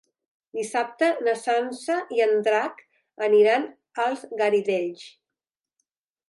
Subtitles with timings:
[0.59, 2.81] Dissabte na Sança i en Drac
[3.27, 3.69] aniran
[4.07, 5.05] als Garidells.